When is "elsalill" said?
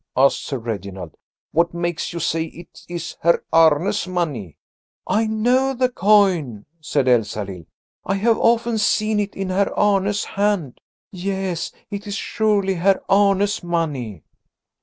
7.07-7.67